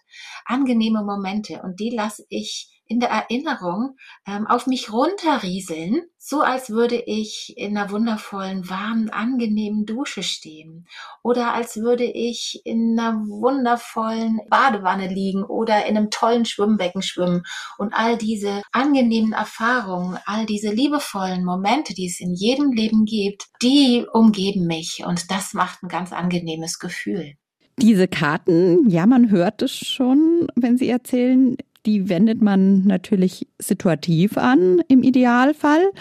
Angenehme 0.46 1.04
Momente 1.04 1.62
und 1.64 1.80
die 1.80 1.90
lasse 1.90 2.26
ich 2.30 2.77
in 2.88 3.00
der 3.00 3.10
Erinnerung 3.10 3.98
ähm, 4.26 4.48
auf 4.48 4.68
mich 4.68 4.92
runterrieseln, 4.92 6.02
so 6.18 6.42
als 6.42 6.70
würde 6.70 6.96
ich 6.96 7.54
in 7.58 7.78
einer 7.78 7.90
wundervollen, 7.90 8.70
warmen, 8.70 9.10
angenehmen 9.10 9.86
Dusche 9.86 10.24
stehen. 10.24 10.88
Oder 11.24 11.54
als 11.54 11.78
würde 11.78 12.04
ich 12.04 12.62
in 12.66 13.00
einer 13.00 13.18
wundervollen 13.28 14.42
Badewanne 14.50 15.08
liegen 15.08 15.44
oder 15.44 15.86
in 15.86 15.96
einem 15.96 16.10
tollen 16.10 16.46
Schwimmbecken 16.46 17.02
schwimmen. 17.02 17.44
Und 17.78 17.94
all 17.94 18.18
diese 18.18 18.62
angenehmen 18.72 19.34
Erfahrungen, 19.34 20.18
all 20.26 20.46
diese 20.46 20.70
liebevollen 20.70 21.46
Momente, 21.46 21.94
die 21.94 22.08
es 22.08 22.20
in 22.20 22.34
jedem 22.34 22.72
Leben 22.72 23.06
gibt, 23.06 23.46
die 23.62 24.06
umgeben 24.12 24.68
mich. 24.68 25.04
Und 25.06 25.32
das 25.32 25.54
macht 25.54 25.84
ein 25.84 25.90
ganz 25.90 26.12
angenehmes 26.12 26.80
Gefühl. 26.80 27.36
Diese 27.80 28.08
Karten, 28.08 28.90
ja, 28.90 29.06
man 29.06 29.30
hört 29.30 29.62
es 29.62 29.72
schon, 29.72 30.48
wenn 30.56 30.80
Sie 30.80 30.90
erzählen, 30.90 31.56
die 31.88 32.10
wendet 32.10 32.42
man 32.42 32.84
natürlich 32.84 33.48
situativ 33.58 34.38
an 34.38 34.82
im 34.90 35.02
Idealfall. 35.02 35.92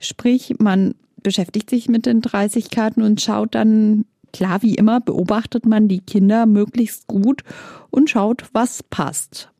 Sprich, 0.00 0.56
man 0.58 0.94
beschäftigt 1.22 1.70
sich 1.70 1.88
mit 1.88 2.04
den 2.04 2.20
30 2.20 2.70
Karten 2.70 3.02
und 3.02 3.20
schaut 3.20 3.54
dann, 3.54 4.04
klar 4.32 4.62
wie 4.62 4.74
immer, 4.74 5.00
beobachtet 5.00 5.64
man 5.64 5.88
die 5.88 6.00
Kinder 6.00 6.46
möglichst 6.46 7.06
gut 7.06 7.42
und 7.90 8.10
schaut, 8.10 8.44
was 8.52 8.82
passt. 8.82 9.50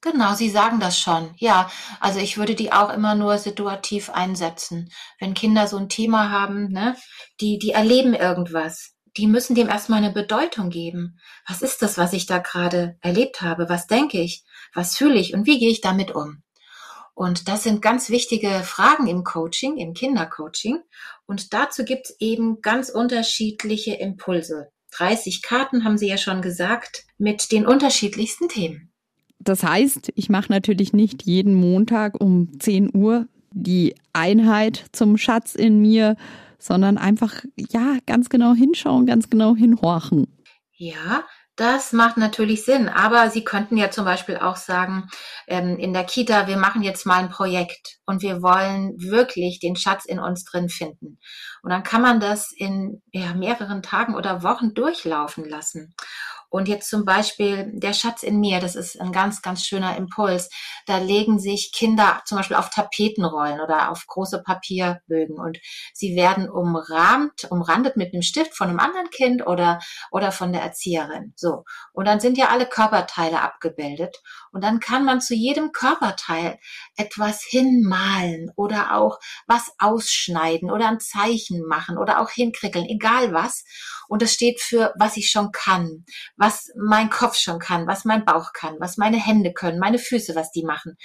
Genau, 0.00 0.34
Sie 0.34 0.48
sagen 0.48 0.78
das 0.78 0.98
schon. 0.98 1.30
Ja, 1.38 1.68
also 1.98 2.20
ich 2.20 2.38
würde 2.38 2.54
die 2.54 2.72
auch 2.72 2.94
immer 2.94 3.16
nur 3.16 3.38
situativ 3.38 4.10
einsetzen. 4.10 4.90
Wenn 5.18 5.34
Kinder 5.34 5.66
so 5.66 5.76
ein 5.76 5.88
Thema 5.88 6.30
haben, 6.30 6.68
ne, 6.68 6.94
die, 7.40 7.58
die 7.58 7.72
erleben 7.72 8.14
irgendwas. 8.14 8.94
Die 9.16 9.26
müssen 9.26 9.54
dem 9.54 9.68
erstmal 9.68 10.02
eine 10.02 10.12
Bedeutung 10.12 10.70
geben. 10.70 11.18
Was 11.46 11.62
ist 11.62 11.82
das, 11.82 11.98
was 11.98 12.12
ich 12.12 12.26
da 12.26 12.38
gerade 12.38 12.96
erlebt 13.00 13.40
habe? 13.40 13.68
Was 13.68 13.86
denke 13.86 14.20
ich? 14.20 14.44
Was 14.74 14.96
fühle 14.96 15.18
ich? 15.18 15.34
Und 15.34 15.46
wie 15.46 15.58
gehe 15.58 15.70
ich 15.70 15.80
damit 15.80 16.14
um? 16.14 16.42
Und 17.14 17.48
das 17.48 17.64
sind 17.64 17.82
ganz 17.82 18.10
wichtige 18.10 18.62
Fragen 18.62 19.08
im 19.08 19.24
Coaching, 19.24 19.76
im 19.76 19.92
Kindercoaching. 19.92 20.78
Und 21.26 21.52
dazu 21.52 21.84
gibt 21.84 22.06
es 22.06 22.16
eben 22.20 22.60
ganz 22.62 22.90
unterschiedliche 22.90 23.94
Impulse. 23.94 24.68
30 24.92 25.42
Karten 25.42 25.84
haben 25.84 25.98
Sie 25.98 26.08
ja 26.08 26.16
schon 26.16 26.42
gesagt, 26.42 27.04
mit 27.18 27.50
den 27.50 27.66
unterschiedlichsten 27.66 28.48
Themen. 28.48 28.92
Das 29.40 29.62
heißt, 29.62 30.12
ich 30.14 30.28
mache 30.28 30.52
natürlich 30.52 30.92
nicht 30.92 31.24
jeden 31.24 31.54
Montag 31.54 32.20
um 32.20 32.58
10 32.58 32.94
Uhr 32.94 33.26
die 33.50 33.94
Einheit 34.12 34.84
zum 34.92 35.16
Schatz 35.16 35.54
in 35.54 35.80
mir, 35.80 36.16
sondern 36.58 36.98
einfach, 36.98 37.44
ja, 37.56 37.98
ganz 38.06 38.28
genau 38.28 38.54
hinschauen, 38.54 39.06
ganz 39.06 39.30
genau 39.30 39.54
hinhorchen. 39.54 40.26
Ja, 40.72 41.24
das 41.58 41.92
macht 41.92 42.16
natürlich 42.18 42.64
Sinn, 42.64 42.88
aber 42.88 43.30
Sie 43.30 43.42
könnten 43.42 43.76
ja 43.76 43.90
zum 43.90 44.04
Beispiel 44.04 44.36
auch 44.36 44.54
sagen, 44.54 45.08
ähm, 45.48 45.76
in 45.76 45.92
der 45.92 46.04
Kita, 46.04 46.46
wir 46.46 46.56
machen 46.56 46.82
jetzt 46.82 47.04
mal 47.04 47.18
ein 47.18 47.30
Projekt 47.30 47.98
und 48.06 48.22
wir 48.22 48.42
wollen 48.42 48.94
wirklich 48.96 49.58
den 49.58 49.74
Schatz 49.74 50.04
in 50.04 50.20
uns 50.20 50.44
drin 50.44 50.68
finden. 50.68 51.18
Und 51.62 51.70
dann 51.70 51.82
kann 51.82 52.00
man 52.00 52.20
das 52.20 52.52
in 52.56 53.02
ja, 53.10 53.34
mehreren 53.34 53.82
Tagen 53.82 54.14
oder 54.14 54.44
Wochen 54.44 54.72
durchlaufen 54.72 55.48
lassen. 55.48 55.96
Und 56.50 56.68
jetzt 56.68 56.88
zum 56.88 57.04
Beispiel 57.04 57.70
der 57.74 57.92
Schatz 57.92 58.22
in 58.22 58.40
mir, 58.40 58.60
das 58.60 58.74
ist 58.74 59.00
ein 59.00 59.12
ganz, 59.12 59.42
ganz 59.42 59.64
schöner 59.64 59.96
Impuls. 59.96 60.48
Da 60.86 60.98
legen 60.98 61.38
sich 61.38 61.72
Kinder 61.74 62.22
zum 62.24 62.38
Beispiel 62.38 62.56
auf 62.56 62.70
Tapetenrollen 62.70 63.60
oder 63.60 63.90
auf 63.90 64.06
große 64.06 64.42
Papierbögen 64.42 65.38
und 65.38 65.58
sie 65.92 66.16
werden 66.16 66.48
umrahmt, 66.48 67.50
umrandet 67.50 67.96
mit 67.96 68.14
einem 68.14 68.22
Stift 68.22 68.56
von 68.56 68.68
einem 68.68 68.80
anderen 68.80 69.10
Kind 69.10 69.46
oder, 69.46 69.78
oder 70.10 70.32
von 70.32 70.52
der 70.52 70.62
Erzieherin. 70.62 71.34
So. 71.36 71.64
Und 71.92 72.06
dann 72.06 72.20
sind 72.20 72.38
ja 72.38 72.48
alle 72.48 72.66
Körperteile 72.66 73.40
abgebildet. 73.42 74.16
Und 74.50 74.64
dann 74.64 74.80
kann 74.80 75.04
man 75.04 75.20
zu 75.20 75.34
jedem 75.34 75.72
Körperteil 75.72 76.58
etwas 76.96 77.42
hinmalen 77.42 78.50
oder 78.56 78.94
auch 78.94 79.18
was 79.46 79.72
ausschneiden 79.78 80.70
oder 80.70 80.88
ein 80.88 81.00
Zeichen 81.00 81.66
machen 81.66 81.98
oder 81.98 82.20
auch 82.20 82.30
hinkrickeln, 82.30 82.86
egal 82.86 83.34
was. 83.34 83.64
Und 84.08 84.22
das 84.22 84.32
steht 84.32 84.60
für, 84.60 84.94
was 84.98 85.16
ich 85.18 85.30
schon 85.30 85.52
kann, 85.52 86.04
was 86.38 86.70
mein 86.76 87.10
Kopf 87.10 87.36
schon 87.36 87.58
kann, 87.58 87.86
was 87.86 88.04
mein 88.04 88.24
Bauch 88.24 88.52
kann, 88.52 88.76
was 88.78 88.96
meine 88.96 89.18
Hände 89.18 89.52
können, 89.52 89.78
meine 89.78 89.98
Füße, 89.98 90.34
was 90.34 90.50
die 90.52 90.64
machen. 90.64 90.96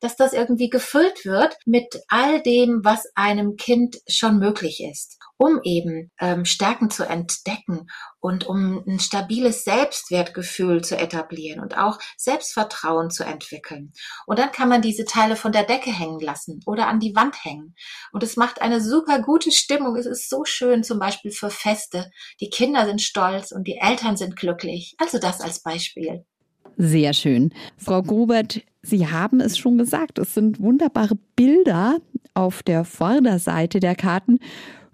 Dass 0.00 0.16
das 0.16 0.32
irgendwie 0.32 0.68
gefüllt 0.68 1.24
wird 1.24 1.56
mit 1.66 2.02
all 2.08 2.42
dem, 2.42 2.80
was 2.84 3.06
einem 3.14 3.56
Kind 3.56 3.96
schon 4.08 4.38
möglich 4.38 4.82
ist 4.82 5.18
um 5.44 5.60
eben 5.62 6.10
ähm, 6.20 6.46
Stärken 6.46 6.88
zu 6.88 7.06
entdecken 7.06 7.90
und 8.18 8.46
um 8.46 8.82
ein 8.86 8.98
stabiles 8.98 9.62
Selbstwertgefühl 9.64 10.82
zu 10.82 10.96
etablieren 10.96 11.60
und 11.60 11.76
auch 11.76 11.98
Selbstvertrauen 12.16 13.10
zu 13.10 13.24
entwickeln. 13.24 13.92
Und 14.24 14.38
dann 14.38 14.52
kann 14.52 14.70
man 14.70 14.80
diese 14.80 15.04
Teile 15.04 15.36
von 15.36 15.52
der 15.52 15.64
Decke 15.64 15.90
hängen 15.90 16.18
lassen 16.20 16.60
oder 16.64 16.88
an 16.88 16.98
die 16.98 17.14
Wand 17.14 17.44
hängen. 17.44 17.74
Und 18.10 18.22
es 18.22 18.38
macht 18.38 18.62
eine 18.62 18.80
super 18.80 19.20
gute 19.20 19.50
Stimmung. 19.50 19.96
Es 19.96 20.06
ist 20.06 20.30
so 20.30 20.46
schön, 20.46 20.82
zum 20.82 20.98
Beispiel 20.98 21.30
für 21.30 21.50
Feste. 21.50 22.10
Die 22.40 22.48
Kinder 22.48 22.86
sind 22.86 23.02
stolz 23.02 23.52
und 23.52 23.68
die 23.68 23.76
Eltern 23.76 24.16
sind 24.16 24.36
glücklich. 24.36 24.94
Also 24.96 25.18
das 25.18 25.42
als 25.42 25.60
Beispiel. 25.60 26.24
Sehr 26.78 27.12
schön. 27.12 27.52
Frau 27.76 28.02
Grubert, 28.02 28.62
Sie 28.80 29.06
haben 29.08 29.40
es 29.40 29.58
schon 29.58 29.76
gesagt, 29.76 30.18
es 30.18 30.32
sind 30.32 30.58
wunderbare 30.58 31.16
Bilder 31.36 31.98
auf 32.32 32.62
der 32.62 32.84
Vorderseite 32.84 33.78
der 33.78 33.94
Karten 33.94 34.38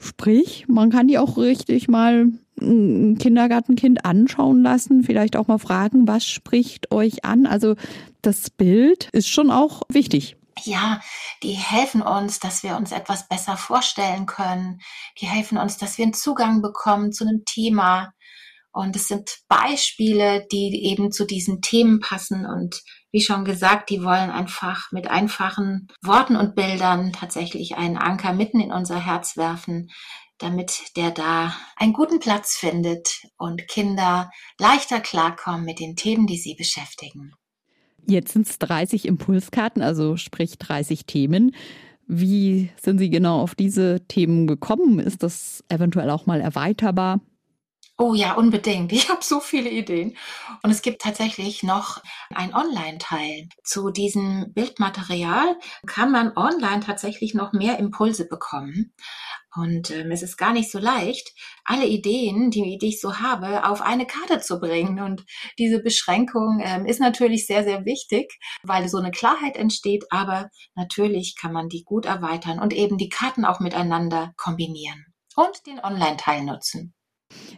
Sprich, 0.03 0.65
man 0.67 0.91
kann 0.91 1.09
die 1.09 1.19
auch 1.19 1.37
richtig 1.37 1.87
mal 1.87 2.29
ein 2.61 3.19
Kindergartenkind 3.19 4.05
anschauen 4.05 4.63
lassen, 4.63 5.03
vielleicht 5.05 5.37
auch 5.37 5.47
mal 5.47 5.59
fragen, 5.59 6.09
was 6.09 6.25
spricht 6.25 6.91
euch 6.91 7.25
an? 7.25 7.47
Also 7.47 7.77
das 8.23 8.51
Bild 8.51 9.11
ist 9.13 9.29
schon 9.29 9.51
auch 9.51 9.83
wichtig. 9.89 10.37
Ja, 10.65 11.01
die 11.43 11.53
helfen 11.53 12.03
uns, 12.03 12.39
dass 12.39 12.63
wir 12.63 12.77
uns 12.77 12.93
etwas 12.93 13.29
besser 13.29 13.57
vorstellen 13.57 14.27
können. 14.27 14.81
Die 15.21 15.27
helfen 15.27 15.59
uns, 15.59 15.77
dass 15.77 15.99
wir 15.99 16.05
einen 16.05 16.15
Zugang 16.15 16.63
bekommen 16.63 17.13
zu 17.13 17.25
einem 17.25 17.45
Thema. 17.45 18.13
Und 18.73 18.97
es 18.97 19.09
sind 19.09 19.39
Beispiele, 19.49 20.47
die 20.51 20.85
eben 20.85 21.13
zu 21.13 21.27
diesen 21.27 21.61
Themen 21.61 22.01
passen 22.01 22.47
und 22.47 22.83
wie 23.13 23.21
schon 23.21 23.45
gesagt, 23.45 23.91
die 23.91 24.03
wollen 24.03 24.31
einfach 24.31 24.93
mit 24.93 25.09
einfachen 25.09 25.89
Worten 26.03 26.37
und 26.37 26.55
Bildern 26.55 27.13
tatsächlich 27.13 27.77
einen 27.77 27.97
Anker 27.97 28.33
mitten 28.33 28.61
in 28.61 28.73
unser 28.73 28.99
Herz 28.99 29.37
werfen, 29.37 29.91
damit 30.39 30.97
der 30.97 31.11
da 31.11 31.55
einen 31.77 31.93
guten 31.93 32.19
Platz 32.19 32.57
findet 32.57 33.21
und 33.37 33.69
Kinder 33.69 34.31
leichter 34.59 35.01
klarkommen 35.01 35.65
mit 35.65 35.81
den 35.81 35.97
Themen, 35.97 36.27
die 36.27 36.39
sie 36.39 36.55
beschäftigen. 36.55 37.33
Jetzt 38.07 38.33
sind 38.33 38.49
es 38.49 38.59
30 38.59 39.07
Impulskarten, 39.07 39.83
also 39.83 40.17
sprich 40.17 40.59
30 40.59 41.05
Themen. 41.07 41.55
Wie 42.07 42.71
sind 42.81 42.99
Sie 42.99 43.11
genau 43.11 43.41
auf 43.41 43.55
diese 43.55 44.01
Themen 44.09 44.47
gekommen? 44.49 44.99
Ist 44.99 45.23
das 45.23 45.63
eventuell 45.69 46.11
auch 46.11 46.27
mal 46.27 46.41
erweiterbar? 46.41 47.21
Oh 48.03 48.15
ja, 48.15 48.33
unbedingt. 48.33 48.93
Ich 49.01 49.11
habe 49.11 49.23
so 49.23 49.41
viele 49.41 49.69
Ideen. 49.69 50.17
Und 50.63 50.71
es 50.71 50.81
gibt 50.81 51.03
tatsächlich 51.03 51.63
noch 51.63 52.03
ein 52.35 52.55
Online-Teil. 52.55 53.51
Zu 53.63 53.91
diesem 53.91 54.55
Bildmaterial 54.55 55.59
kann 55.87 56.11
man 56.11 56.35
online 56.35 56.81
tatsächlich 56.81 57.35
noch 57.35 57.53
mehr 57.53 57.79
Impulse 57.79 58.27
bekommen. 58.27 58.95
Und 59.55 59.91
ähm, 59.91 60.11
es 60.13 60.23
ist 60.23 60.39
gar 60.39 60.55
nicht 60.55 60.71
so 60.71 60.79
leicht, 60.79 61.35
alle 61.65 61.85
Ideen, 61.85 62.51
die, 62.51 62.79
die 62.79 62.89
ich 62.89 63.03
so 63.03 63.19
habe, 63.19 63.69
auf 63.69 63.83
eine 63.83 64.07
Karte 64.07 64.41
zu 64.41 64.61
bringen. 64.61 65.01
Und 65.01 65.27
diese 65.59 65.83
Beschränkung 65.83 66.63
ähm, 66.65 66.87
ist 66.87 67.01
natürlich 67.01 67.47
sehr, 67.47 67.65
sehr 67.65 67.85
wichtig, 67.85 68.33
weil 68.63 68.89
so 68.89 68.97
eine 68.97 69.11
Klarheit 69.11 69.59
entsteht. 69.59 70.07
Aber 70.09 70.49
natürlich 70.75 71.37
kann 71.39 71.53
man 71.53 71.69
die 71.69 71.85
gut 71.85 72.07
erweitern 72.07 72.61
und 72.61 72.73
eben 72.73 72.97
die 72.97 73.11
Karten 73.11 73.45
auch 73.45 73.61
miteinander 73.61 74.33
kombinieren 74.39 75.05
und 75.37 75.67
den 75.67 75.81
Online-Teil 75.81 76.45
nutzen. 76.45 76.95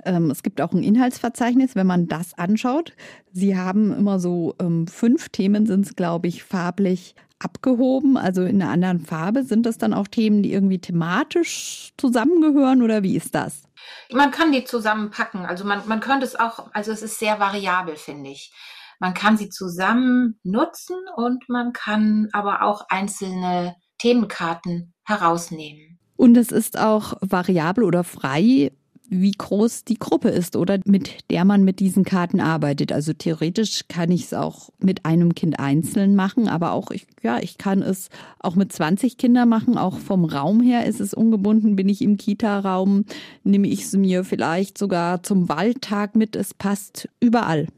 Ähm, 0.04 0.30
es 0.30 0.42
gibt 0.42 0.60
auch 0.60 0.72
ein 0.72 0.82
Inhaltsverzeichnis, 0.82 1.74
wenn 1.74 1.86
man 1.86 2.08
das 2.08 2.36
anschaut. 2.38 2.92
Sie 3.32 3.56
haben 3.56 3.92
immer 3.92 4.18
so 4.18 4.54
ähm, 4.60 4.86
fünf 4.86 5.28
Themen, 5.30 5.66
sind 5.66 5.86
es, 5.86 5.96
glaube 5.96 6.28
ich, 6.28 6.44
farblich 6.44 7.14
abgehoben, 7.38 8.16
also 8.16 8.42
in 8.42 8.62
einer 8.62 8.70
anderen 8.70 9.00
Farbe. 9.00 9.44
Sind 9.44 9.66
das 9.66 9.78
dann 9.78 9.94
auch 9.94 10.08
Themen, 10.08 10.42
die 10.42 10.52
irgendwie 10.52 10.78
thematisch 10.78 11.92
zusammengehören 11.96 12.82
oder 12.82 13.02
wie 13.02 13.16
ist 13.16 13.34
das? 13.34 13.64
Man 14.12 14.30
kann 14.30 14.52
die 14.52 14.64
zusammenpacken. 14.64 15.44
Also 15.44 15.64
man, 15.64 15.82
man 15.86 16.00
könnte 16.00 16.24
es 16.24 16.38
auch, 16.38 16.70
also 16.72 16.92
es 16.92 17.02
ist 17.02 17.18
sehr 17.18 17.40
variabel, 17.40 17.96
finde 17.96 18.30
ich. 18.30 18.52
Man 19.00 19.14
kann 19.14 19.36
sie 19.36 19.48
zusammen 19.48 20.38
nutzen 20.44 20.96
und 21.16 21.48
man 21.48 21.72
kann 21.72 22.28
aber 22.32 22.62
auch 22.62 22.86
einzelne 22.88 23.74
Themenkarten 23.98 24.94
herausnehmen. 25.04 25.98
Und 26.16 26.36
es 26.36 26.52
ist 26.52 26.78
auch 26.78 27.14
variabel 27.20 27.82
oder 27.82 28.04
frei 28.04 28.70
wie 29.20 29.32
groß 29.32 29.84
die 29.84 29.98
Gruppe 29.98 30.30
ist 30.30 30.56
oder 30.56 30.78
mit 30.84 31.30
der 31.30 31.44
man 31.44 31.64
mit 31.64 31.80
diesen 31.80 32.04
Karten 32.04 32.40
arbeitet. 32.40 32.92
Also 32.92 33.12
theoretisch 33.12 33.82
kann 33.88 34.10
ich 34.10 34.24
es 34.24 34.34
auch 34.34 34.70
mit 34.78 35.04
einem 35.04 35.34
Kind 35.34 35.60
einzeln 35.60 36.16
machen, 36.16 36.48
aber 36.48 36.72
auch 36.72 36.90
ich, 36.90 37.06
ja, 37.22 37.38
ich 37.38 37.58
kann 37.58 37.82
es 37.82 38.08
auch 38.38 38.54
mit 38.54 38.72
20 38.72 39.18
Kindern 39.18 39.48
machen. 39.48 39.76
Auch 39.76 39.98
vom 39.98 40.24
Raum 40.24 40.60
her 40.60 40.86
ist 40.86 41.00
es 41.00 41.12
ungebunden. 41.12 41.76
Bin 41.76 41.88
ich 41.88 42.00
im 42.00 42.16
Kita-Raum, 42.16 43.04
nehme 43.44 43.68
ich 43.68 43.82
es 43.82 43.92
mir 43.92 44.24
vielleicht 44.24 44.78
sogar 44.78 45.22
zum 45.22 45.48
Waldtag 45.48 46.16
mit. 46.16 46.34
Es 46.34 46.54
passt 46.54 47.08
überall. 47.20 47.68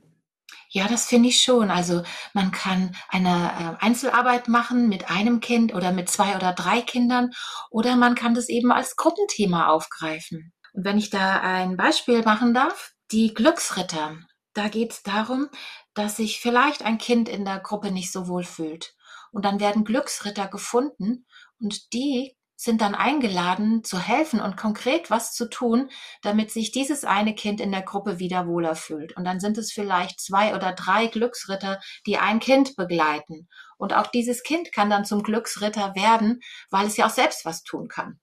Ja, 0.70 0.88
das 0.88 1.06
finde 1.06 1.28
ich 1.28 1.40
schon. 1.40 1.70
Also 1.70 2.02
man 2.32 2.50
kann 2.50 2.96
eine 3.08 3.78
äh, 3.80 3.84
Einzelarbeit 3.84 4.48
machen 4.48 4.88
mit 4.88 5.08
einem 5.08 5.38
Kind 5.40 5.72
oder 5.72 5.92
mit 5.92 6.08
zwei 6.08 6.34
oder 6.34 6.52
drei 6.52 6.80
Kindern 6.80 7.30
oder 7.70 7.94
man 7.96 8.16
kann 8.16 8.34
das 8.34 8.48
eben 8.48 8.72
als 8.72 8.96
Gruppenthema 8.96 9.68
aufgreifen. 9.68 10.52
Und 10.74 10.84
wenn 10.84 10.98
ich 10.98 11.08
da 11.08 11.40
ein 11.40 11.76
Beispiel 11.76 12.22
machen 12.22 12.52
darf, 12.52 12.92
die 13.10 13.32
Glücksritter. 13.32 14.18
Da 14.54 14.68
geht 14.68 14.92
es 14.92 15.02
darum, 15.02 15.48
dass 15.94 16.16
sich 16.16 16.40
vielleicht 16.40 16.82
ein 16.84 16.98
Kind 16.98 17.28
in 17.28 17.44
der 17.44 17.60
Gruppe 17.60 17.90
nicht 17.90 18.12
so 18.12 18.28
wohl 18.28 18.44
fühlt. 18.44 18.94
Und 19.32 19.44
dann 19.44 19.60
werden 19.60 19.84
Glücksritter 19.84 20.48
gefunden 20.48 21.26
und 21.58 21.92
die 21.92 22.36
sind 22.56 22.80
dann 22.80 22.94
eingeladen 22.94 23.82
zu 23.84 23.98
helfen 23.98 24.40
und 24.40 24.56
konkret 24.56 25.10
was 25.10 25.34
zu 25.34 25.48
tun, 25.48 25.90
damit 26.22 26.50
sich 26.50 26.72
dieses 26.72 27.04
eine 27.04 27.34
Kind 27.34 27.60
in 27.60 27.72
der 27.72 27.82
Gruppe 27.82 28.18
wieder 28.18 28.46
wohler 28.46 28.74
fühlt. 28.76 29.16
Und 29.16 29.24
dann 29.24 29.40
sind 29.40 29.58
es 29.58 29.72
vielleicht 29.72 30.20
zwei 30.20 30.54
oder 30.54 30.72
drei 30.72 31.08
Glücksritter, 31.08 31.80
die 32.06 32.18
ein 32.18 32.38
Kind 32.38 32.76
begleiten. 32.76 33.48
Und 33.76 33.92
auch 33.92 34.06
dieses 34.06 34.42
Kind 34.42 34.72
kann 34.72 34.88
dann 34.88 35.04
zum 35.04 35.22
Glücksritter 35.22 35.94
werden, 35.94 36.40
weil 36.70 36.86
es 36.86 36.96
ja 36.96 37.06
auch 37.06 37.10
selbst 37.10 37.44
was 37.44 37.64
tun 37.64 37.88
kann. 37.88 38.20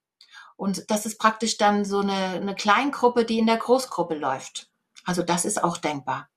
Und 0.56 0.90
das 0.90 1.06
ist 1.06 1.18
praktisch 1.18 1.58
dann 1.58 1.84
so 1.84 2.00
eine, 2.00 2.12
eine 2.12 2.54
Kleingruppe, 2.54 3.24
die 3.24 3.38
in 3.38 3.46
der 3.46 3.56
Großgruppe 3.56 4.14
läuft. 4.14 4.68
Also 5.04 5.22
das 5.22 5.44
ist 5.44 5.62
auch 5.62 5.78
denkbar. 5.78 6.28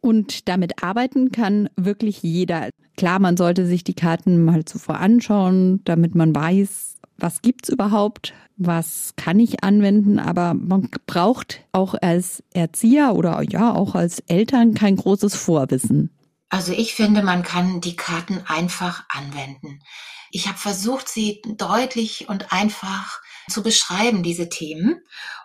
Und 0.00 0.48
damit 0.48 0.82
arbeiten 0.82 1.30
kann 1.30 1.70
wirklich 1.76 2.22
jeder. 2.22 2.70
Klar, 2.96 3.20
man 3.20 3.36
sollte 3.36 3.66
sich 3.66 3.84
die 3.84 3.94
Karten 3.94 4.44
mal 4.44 4.64
zuvor 4.64 4.96
anschauen, 4.98 5.80
damit 5.84 6.16
man 6.16 6.34
weiß, 6.34 6.96
was 7.18 7.40
gibt's 7.40 7.68
überhaupt, 7.68 8.34
was 8.56 9.14
kann 9.16 9.38
ich 9.38 9.62
anwenden, 9.62 10.18
aber 10.18 10.54
man 10.54 10.90
braucht 11.06 11.60
auch 11.70 11.94
als 11.94 12.42
Erzieher 12.52 13.14
oder 13.14 13.42
ja 13.48 13.72
auch 13.72 13.94
als 13.94 14.18
Eltern 14.26 14.74
kein 14.74 14.96
großes 14.96 15.36
Vorwissen. 15.36 16.10
Also 16.48 16.72
ich 16.72 16.94
finde, 16.94 17.22
man 17.22 17.44
kann 17.44 17.80
die 17.80 17.96
Karten 17.96 18.42
einfach 18.46 19.04
anwenden. 19.08 19.80
Ich 20.32 20.48
habe 20.48 20.58
versucht, 20.58 21.08
sie 21.08 21.40
deutlich 21.46 22.28
und 22.28 22.52
einfach 22.52 23.22
zu 23.48 23.62
beschreiben, 23.62 24.22
diese 24.22 24.48
Themen. 24.48 25.02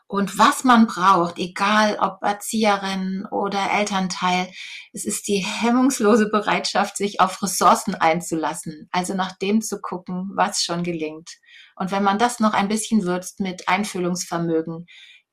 Und 0.07 0.37
was 0.37 0.63
man 0.63 0.87
braucht, 0.87 1.37
egal 1.37 1.97
ob 1.99 2.23
Erzieherin 2.23 3.25
oder 3.29 3.71
Elternteil, 3.71 4.49
es 4.93 5.03
ist 5.03 5.27
die 5.27 5.39
hemmungslose 5.39 6.29
Bereitschaft, 6.29 6.95
sich 6.95 7.19
auf 7.19 7.43
Ressourcen 7.43 7.93
einzulassen, 7.93 8.87
also 8.91 9.15
nach 9.15 9.37
dem 9.37 9.61
zu 9.61 9.81
gucken, 9.81 10.31
was 10.33 10.63
schon 10.63 10.83
gelingt. 10.83 11.29
Und 11.75 11.91
wenn 11.91 12.03
man 12.03 12.17
das 12.17 12.39
noch 12.39 12.53
ein 12.53 12.69
bisschen 12.69 13.03
würzt 13.03 13.41
mit 13.41 13.67
Einfühlungsvermögen, 13.67 14.85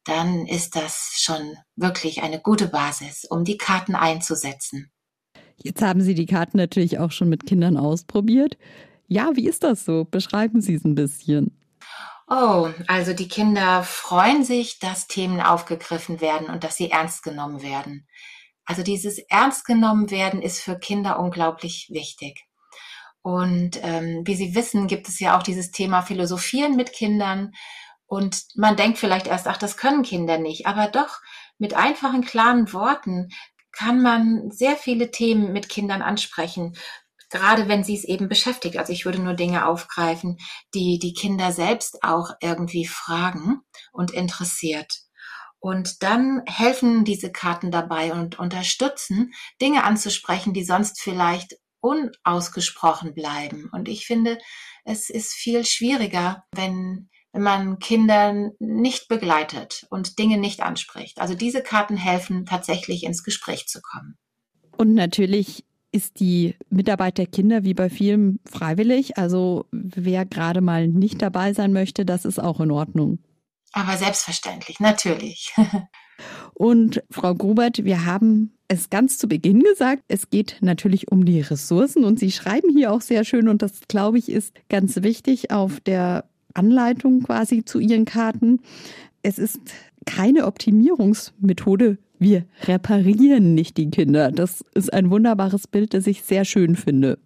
dann 0.02 0.46
ist 0.46 0.74
das 0.76 1.18
schon 1.20 1.56
wirklich 1.76 2.22
eine 2.22 2.40
gute 2.40 2.68
Basis, 2.68 3.24
um 3.24 3.44
die 3.44 3.56
Karten 3.56 3.94
einzusetzen. 3.94 4.90
Jetzt 5.56 5.82
haben 5.82 6.02
Sie 6.02 6.14
die 6.14 6.26
Karten 6.26 6.58
natürlich 6.58 6.98
auch 6.98 7.12
schon 7.12 7.28
mit 7.28 7.46
Kindern 7.46 7.76
ausprobiert. 7.76 8.58
Ja, 9.06 9.30
wie 9.34 9.46
ist 9.46 9.62
das 9.62 9.84
so? 9.84 10.04
Beschreiben 10.04 10.60
Sie 10.60 10.74
es 10.74 10.84
ein 10.84 10.94
bisschen. 10.94 11.56
Oh, 12.26 12.70
also 12.86 13.12
die 13.12 13.28
Kinder 13.28 13.82
freuen 13.82 14.44
sich, 14.44 14.78
dass 14.78 15.06
Themen 15.06 15.40
aufgegriffen 15.40 16.20
werden 16.20 16.48
und 16.48 16.64
dass 16.64 16.76
sie 16.76 16.90
ernst 16.90 17.22
genommen 17.22 17.62
werden. 17.62 18.08
Also 18.64 18.82
dieses 18.82 19.18
Ernst 19.18 19.66
genommen 19.66 20.10
werden 20.10 20.40
ist 20.40 20.60
für 20.60 20.78
Kinder 20.78 21.18
unglaublich 21.18 21.88
wichtig. 21.90 22.46
Und 23.20 23.78
ähm, 23.82 24.22
wie 24.24 24.34
Sie 24.34 24.54
wissen, 24.54 24.86
gibt 24.86 25.08
es 25.08 25.20
ja 25.20 25.36
auch 25.36 25.42
dieses 25.42 25.70
Thema 25.70 26.02
Philosophieren 26.02 26.76
mit 26.76 26.92
Kindern. 26.92 27.52
Und 28.06 28.44
man 28.54 28.76
denkt 28.76 28.98
vielleicht 28.98 29.26
erst, 29.26 29.46
ach, 29.46 29.56
das 29.58 29.76
können 29.76 30.02
Kinder 30.02 30.38
nicht. 30.38 30.66
Aber 30.66 30.88
doch, 30.88 31.20
mit 31.58 31.74
einfachen, 31.74 32.24
klaren 32.24 32.72
Worten 32.72 33.30
kann 33.72 34.02
man 34.02 34.50
sehr 34.50 34.76
viele 34.76 35.10
Themen 35.10 35.52
mit 35.52 35.68
Kindern 35.68 36.02
ansprechen 36.02 36.76
gerade 37.34 37.68
wenn 37.68 37.82
sie 37.82 37.96
es 37.96 38.04
eben 38.04 38.28
beschäftigt. 38.28 38.76
Also 38.78 38.92
ich 38.92 39.04
würde 39.04 39.20
nur 39.20 39.34
Dinge 39.34 39.66
aufgreifen, 39.66 40.38
die 40.72 41.00
die 41.00 41.14
Kinder 41.14 41.50
selbst 41.50 42.04
auch 42.04 42.30
irgendwie 42.40 42.86
fragen 42.86 43.60
und 43.92 44.12
interessiert. 44.12 45.00
Und 45.58 46.02
dann 46.02 46.42
helfen 46.46 47.04
diese 47.04 47.32
Karten 47.32 47.70
dabei 47.72 48.12
und 48.12 48.38
unterstützen, 48.38 49.32
Dinge 49.60 49.82
anzusprechen, 49.82 50.54
die 50.54 50.62
sonst 50.62 51.00
vielleicht 51.00 51.56
unausgesprochen 51.80 53.14
bleiben. 53.14 53.68
Und 53.72 53.88
ich 53.88 54.06
finde, 54.06 54.38
es 54.84 55.10
ist 55.10 55.32
viel 55.32 55.64
schwieriger, 55.64 56.44
wenn, 56.52 57.10
man 57.36 57.80
Kinder 57.80 58.52
nicht 58.60 59.08
begleitet 59.08 59.88
und 59.90 60.20
Dinge 60.20 60.38
nicht 60.38 60.62
anspricht. 60.62 61.20
Also 61.20 61.34
diese 61.34 61.64
Karten 61.64 61.96
helfen 61.96 62.46
tatsächlich 62.46 63.02
ins 63.02 63.24
Gespräch 63.24 63.66
zu 63.66 63.80
kommen. 63.82 64.16
Und 64.76 64.94
natürlich 64.94 65.64
ist 65.94 66.18
die 66.18 66.56
Mitarbeit 66.70 67.18
der 67.18 67.26
Kinder 67.26 67.62
wie 67.62 67.72
bei 67.72 67.88
vielen 67.88 68.40
freiwillig. 68.44 69.16
Also 69.16 69.66
wer 69.70 70.26
gerade 70.26 70.60
mal 70.60 70.88
nicht 70.88 71.22
dabei 71.22 71.52
sein 71.52 71.72
möchte, 71.72 72.04
das 72.04 72.24
ist 72.24 72.40
auch 72.40 72.58
in 72.58 72.72
Ordnung. 72.72 73.20
Aber 73.72 73.96
selbstverständlich, 73.96 74.80
natürlich. 74.80 75.54
Und 76.54 77.02
Frau 77.10 77.34
Grubert, 77.34 77.84
wir 77.84 78.06
haben 78.06 78.52
es 78.66 78.90
ganz 78.90 79.18
zu 79.18 79.28
Beginn 79.28 79.60
gesagt, 79.60 80.02
es 80.08 80.30
geht 80.30 80.58
natürlich 80.60 81.12
um 81.12 81.24
die 81.24 81.40
Ressourcen 81.40 82.04
und 82.04 82.18
Sie 82.18 82.30
schreiben 82.30 82.70
hier 82.70 82.92
auch 82.92 83.00
sehr 83.00 83.24
schön 83.24 83.48
und 83.48 83.62
das 83.62 83.80
glaube 83.88 84.18
ich 84.18 84.28
ist 84.28 84.54
ganz 84.68 85.02
wichtig 85.02 85.50
auf 85.50 85.80
der 85.80 86.24
Anleitung 86.54 87.22
quasi 87.24 87.64
zu 87.64 87.78
Ihren 87.78 88.04
Karten. 88.04 88.60
Es 89.22 89.38
ist 89.38 89.60
keine 90.06 90.46
Optimierungsmethode 90.46 91.98
wir 92.18 92.46
reparieren 92.62 93.54
nicht 93.54 93.76
die 93.76 93.90
Kinder. 93.90 94.30
Das 94.30 94.64
ist 94.74 94.92
ein 94.92 95.10
wunderbares 95.10 95.66
Bild, 95.66 95.94
das 95.94 96.06
ich 96.06 96.22
sehr 96.22 96.44
schön 96.44 96.76
finde. 96.76 97.18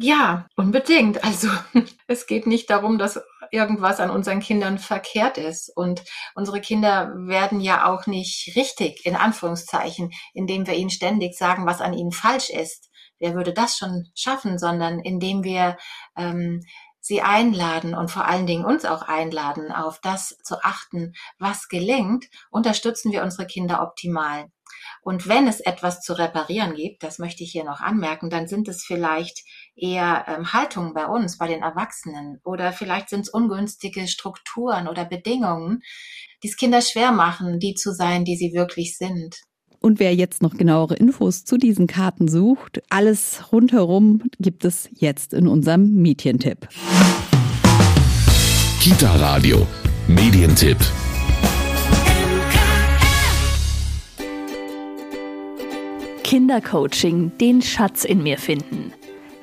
Ja, 0.00 0.46
unbedingt. 0.56 1.24
Also 1.24 1.48
es 2.06 2.26
geht 2.26 2.46
nicht 2.46 2.70
darum, 2.70 2.98
dass 2.98 3.20
irgendwas 3.50 4.00
an 4.00 4.10
unseren 4.10 4.40
Kindern 4.40 4.78
verkehrt 4.78 5.38
ist. 5.38 5.72
Und 5.74 6.04
unsere 6.34 6.60
Kinder 6.60 7.12
werden 7.16 7.60
ja 7.60 7.86
auch 7.86 8.06
nicht 8.06 8.54
richtig, 8.56 9.04
in 9.04 9.16
Anführungszeichen, 9.16 10.10
indem 10.34 10.66
wir 10.66 10.74
ihnen 10.74 10.90
ständig 10.90 11.36
sagen, 11.36 11.66
was 11.66 11.80
an 11.80 11.94
ihnen 11.94 12.12
falsch 12.12 12.50
ist. 12.50 12.90
Wer 13.18 13.34
würde 13.34 13.52
das 13.52 13.76
schon 13.76 14.04
schaffen, 14.14 14.58
sondern 14.58 15.00
indem 15.00 15.42
wir 15.42 15.76
ähm, 16.16 16.60
sie 17.08 17.22
einladen 17.22 17.94
und 17.94 18.10
vor 18.10 18.26
allen 18.26 18.46
Dingen 18.46 18.66
uns 18.66 18.84
auch 18.84 19.02
einladen, 19.02 19.72
auf 19.72 19.98
das 20.00 20.36
zu 20.44 20.62
achten, 20.62 21.14
was 21.38 21.68
gelingt, 21.68 22.26
unterstützen 22.50 23.10
wir 23.10 23.22
unsere 23.22 23.46
Kinder 23.46 23.82
optimal. 23.82 24.50
Und 25.00 25.26
wenn 25.26 25.48
es 25.48 25.60
etwas 25.60 26.02
zu 26.02 26.12
reparieren 26.12 26.74
gibt, 26.74 27.02
das 27.02 27.18
möchte 27.18 27.42
ich 27.42 27.50
hier 27.50 27.64
noch 27.64 27.80
anmerken, 27.80 28.28
dann 28.28 28.46
sind 28.46 28.68
es 28.68 28.84
vielleicht 28.84 29.42
eher 29.74 30.26
ähm, 30.28 30.52
Haltungen 30.52 30.92
bei 30.92 31.06
uns, 31.06 31.38
bei 31.38 31.48
den 31.48 31.62
Erwachsenen 31.62 32.40
oder 32.44 32.72
vielleicht 32.72 33.08
sind 33.08 33.22
es 33.22 33.30
ungünstige 33.30 34.06
Strukturen 34.06 34.86
oder 34.86 35.06
Bedingungen, 35.06 35.80
die 36.42 36.48
es 36.48 36.56
Kinder 36.56 36.82
schwer 36.82 37.12
machen, 37.12 37.58
die 37.58 37.74
zu 37.74 37.94
sein, 37.94 38.26
die 38.26 38.36
sie 38.36 38.52
wirklich 38.52 38.98
sind. 38.98 39.36
Und 39.80 40.00
wer 40.00 40.14
jetzt 40.14 40.42
noch 40.42 40.56
genauere 40.56 40.94
Infos 40.94 41.44
zu 41.44 41.56
diesen 41.56 41.86
Karten 41.86 42.28
sucht, 42.28 42.82
alles 42.90 43.52
rundherum 43.52 44.22
gibt 44.40 44.64
es 44.64 44.88
jetzt 44.94 45.32
in 45.32 45.46
unserem 45.46 45.94
Medientipp. 45.94 46.68
Kita 48.80 49.14
Radio, 49.16 49.66
Medientipp. 50.08 50.78
Kindercoaching, 56.24 57.32
den 57.40 57.62
Schatz 57.62 58.04
in 58.04 58.22
mir 58.22 58.38
finden. 58.38 58.92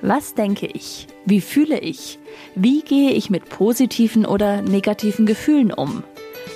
Was 0.02 0.36
denke 0.36 0.67
ich? 0.67 1.08
Wie 1.26 1.41
fühle 1.41 1.80
ich? 1.80 2.19
Wie 2.56 2.82
gehe 2.82 3.12
ich 3.12 3.30
mit 3.30 3.50
positiven 3.50 4.26
oder 4.26 4.62
negativen 4.62 5.26
Gefühlen 5.26 5.71
um? 5.71 6.04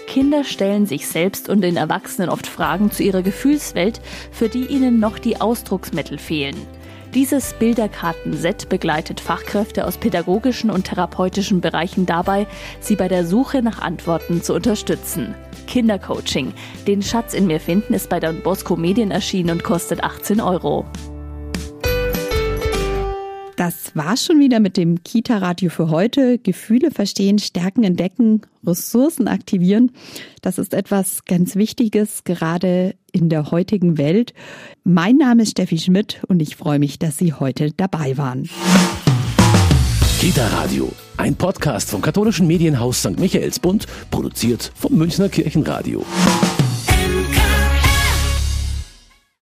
Kinder 0.10 0.44
stellen 0.44 0.88
sich 0.88 1.08
selbst 1.08 1.50
und 1.50 1.62
den 1.62 1.78
Erwachsenen 1.78 2.30
oft 2.30 2.48
Fragen 2.48 2.92
zu 2.92 3.04
ihrer 3.04 3.22
Gefühlswelt, 3.22 4.02
für 4.32 4.50
die 4.50 4.66
ihnen 4.66 5.00
noch 5.00 5.20
die 5.20 5.40
Ausdrucksmittel 5.40 6.18
fehlen. 6.18 6.56
Dieses 7.14 7.54
Bilderkartenset 7.54 8.70
begleitet 8.70 9.20
Fachkräfte 9.20 9.86
aus 9.86 9.98
pädagogischen 9.98 10.72
und 10.72 10.86
therapeutischen 10.86 11.62
Bereichen 11.62 12.08
dabei, 12.08 12.48
sie 12.80 12.96
bei 12.96 13.08
der 13.08 13.26
Suche 13.26 13.62
nach 13.62 13.82
Antworten 13.82 14.42
zu 14.42 14.56
unterstützen. 14.56 15.36
Kindercoaching. 15.68 16.54
Den 16.88 17.04
Schatz 17.04 17.36
in 17.36 17.46
mir 17.46 17.60
finden 17.60 17.94
ist 17.94 18.10
bei 18.10 18.20
Don 18.20 18.42
Bosco 18.42 18.76
Medien 18.76 19.12
erschienen 19.12 19.52
und 19.52 19.64
kostet 19.64 20.04
18 20.04 20.42
Euro. 20.42 20.86
Das 23.60 23.94
war 23.94 24.16
schon 24.16 24.40
wieder 24.40 24.62
mit 24.62 24.78
dem 24.78 25.04
Kita-Radio 25.04 25.70
für 25.70 25.90
heute. 25.90 26.38
Gefühle 26.38 26.92
verstehen, 26.92 27.40
Stärken 27.40 27.84
entdecken, 27.84 28.44
Ressourcen 28.66 29.28
aktivieren. 29.28 29.92
Das 30.42 30.58
ist 30.58 30.74
etwas 30.74 31.26
ganz 31.26 31.58
Wichtiges, 31.58 32.24
gerade 32.24 32.96
in 33.12 33.28
der 33.28 33.52
heutigen 33.52 33.98
Welt. 33.98 34.34
Mein 34.86 35.18
Name 35.18 35.44
ist 35.44 35.52
Steffi 35.52 35.78
Schmidt 35.78 36.22
und 36.30 36.42
ich 36.42 36.56
freue 36.56 36.80
mich, 36.80 37.00
dass 37.00 37.18
Sie 37.18 37.34
heute 37.34 37.72
dabei 37.76 38.18
waren. 38.18 38.50
Kita 40.22 40.48
Radio, 40.48 40.90
ein 41.18 41.36
Podcast 41.36 41.90
vom 41.90 42.02
katholischen 42.02 42.48
Medienhaus 42.48 43.00
St. 43.00 43.20
Michaelsbund, 43.20 43.88
produziert 44.10 44.72
vom 44.74 44.96
Münchner 44.96 45.28
Kirchenradio. 45.28 46.06
MK 46.88 47.49